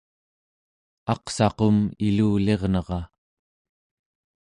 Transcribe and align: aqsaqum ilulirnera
aqsaqum 1.13 1.77
ilulirnera 2.07 2.99